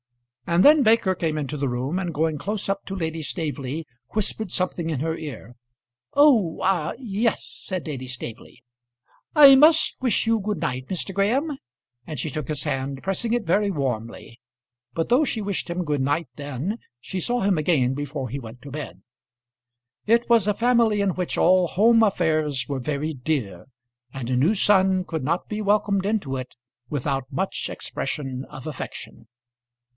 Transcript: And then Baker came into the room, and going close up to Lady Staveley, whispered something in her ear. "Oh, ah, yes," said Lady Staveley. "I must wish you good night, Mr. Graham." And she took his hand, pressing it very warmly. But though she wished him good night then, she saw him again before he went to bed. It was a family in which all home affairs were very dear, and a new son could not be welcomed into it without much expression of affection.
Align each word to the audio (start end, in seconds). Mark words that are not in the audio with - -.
And 0.47 0.65
then 0.65 0.83
Baker 0.83 1.13
came 1.15 1.37
into 1.37 1.55
the 1.55 1.69
room, 1.69 1.97
and 1.99 2.13
going 2.13 2.37
close 2.39 2.67
up 2.67 2.83
to 2.87 2.95
Lady 2.95 3.21
Staveley, 3.21 3.85
whispered 4.09 4.51
something 4.51 4.89
in 4.89 4.99
her 4.99 5.15
ear. 5.15 5.55
"Oh, 6.13 6.59
ah, 6.63 6.93
yes," 6.97 7.45
said 7.63 7.87
Lady 7.87 8.07
Staveley. 8.07 8.63
"I 9.35 9.55
must 9.55 10.01
wish 10.01 10.25
you 10.25 10.39
good 10.39 10.59
night, 10.59 10.87
Mr. 10.87 11.13
Graham." 11.13 11.57
And 12.07 12.19
she 12.19 12.31
took 12.31 12.47
his 12.49 12.63
hand, 12.63 13.01
pressing 13.03 13.31
it 13.31 13.45
very 13.45 13.69
warmly. 13.69 14.41
But 14.93 15.07
though 15.07 15.23
she 15.23 15.39
wished 15.39 15.69
him 15.69 15.85
good 15.85 16.01
night 16.01 16.27
then, 16.35 16.79
she 16.99 17.19
saw 17.21 17.41
him 17.41 17.57
again 17.59 17.93
before 17.93 18.27
he 18.27 18.39
went 18.39 18.61
to 18.63 18.71
bed. 18.71 19.03
It 20.07 20.27
was 20.27 20.47
a 20.47 20.53
family 20.55 20.99
in 20.99 21.11
which 21.11 21.37
all 21.37 21.67
home 21.67 22.01
affairs 22.03 22.65
were 22.67 22.79
very 22.79 23.13
dear, 23.13 23.67
and 24.11 24.29
a 24.31 24.35
new 24.35 24.55
son 24.55 25.05
could 25.05 25.23
not 25.23 25.47
be 25.47 25.61
welcomed 25.61 26.05
into 26.05 26.35
it 26.35 26.55
without 26.89 27.31
much 27.31 27.69
expression 27.69 28.43
of 28.49 28.65
affection. 28.65 29.27